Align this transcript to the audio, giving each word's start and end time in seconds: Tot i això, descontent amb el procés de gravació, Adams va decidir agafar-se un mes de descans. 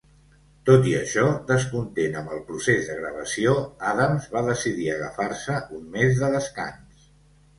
Tot 0.67 0.85
i 0.91 0.93
això, 0.99 1.25
descontent 1.49 2.15
amb 2.21 2.31
el 2.37 2.39
procés 2.47 2.87
de 2.91 2.95
gravació, 3.01 3.53
Adams 3.91 4.25
va 4.37 4.43
decidir 4.49 4.89
agafar-se 4.95 5.59
un 5.81 5.83
mes 5.99 6.17
de 6.23 6.31
descans. 6.37 7.07